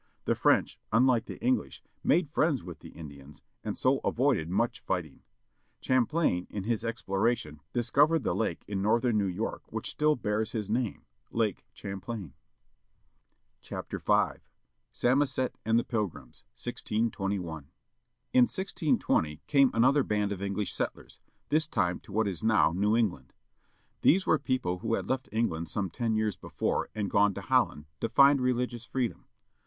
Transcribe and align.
The 0.25 0.33
French, 0.33 0.79
unlike 0.91 1.25
the 1.27 1.39
English, 1.45 1.83
made 2.03 2.31
friends 2.31 2.63
with 2.63 2.79
the 2.79 2.89
Indians, 2.89 3.43
and 3.63 3.77
so 3.77 3.99
avoided 3.99 4.49
much 4.49 4.79
fighting. 4.79 5.21
Champlain 5.79 6.47
in 6.49 6.63
his 6.63 6.83
exploration 6.83 7.59
discovered 7.71 8.23
the 8.23 8.33
lake 8.33 8.65
in 8.67 8.81
northern 8.81 9.19
New 9.19 9.27
York 9.27 9.61
which 9.71 9.91
still 9.91 10.15
bears 10.15 10.53
his 10.53 10.71
H 10.71 10.71
n 10.71 10.75
ii 10.77 10.81
1 10.81 10.83
name 10.91 11.01
â 11.01 11.37
Lake 11.37 11.65
Champlain. 11.73 12.33
UPLAIN 13.61 13.61
DISCOVERS 13.61 13.93
LAKE 13.93 14.03
CUAMfLAIN 14.03 14.41
SAMOSET 14.91 15.55
AND 15.63 15.77
THE 15.77 15.83
PILGRIMS. 15.83 16.43
1621 16.49 17.53
N 18.33 18.41
1620 18.45 19.41
came 19.45 19.69
another 19.75 20.01
band 20.01 20.31
of 20.31 20.41
English 20.41 20.73
settlers, 20.73 21.19
this 21.49 21.67
time 21.67 21.99
to 21.99 22.11
what 22.11 22.27
is 22.27 22.43
now 22.43 22.71
New 22.71 22.97
England. 22.97 23.33
These 24.01 24.25
were 24.25 24.39
people 24.39 24.79
who 24.79 24.95
had 24.95 25.05
left 25.05 25.29
England 25.31 25.69
some 25.69 25.91
ten 25.91 26.15
years 26.15 26.35
before 26.35 26.89
and 26.95 27.07
gone 27.07 27.35
to 27.35 27.41
Holland, 27.41 27.85
to 27.99 28.09
find 28.09 28.41
religious 28.41 28.83
freedom. 28.83 29.25